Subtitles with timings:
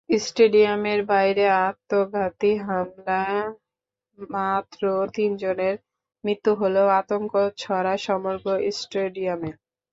[0.09, 3.41] স্টেডিয়ামের বাইরে আত্মঘাতী হামলায়
[4.17, 4.81] মাত্র
[5.15, 5.75] তিনজনের
[6.23, 8.47] মৃত্যু হলেও আতঙ্ক ছড়ায় সমগ্র
[8.71, 9.51] স্টেডিয়ামে।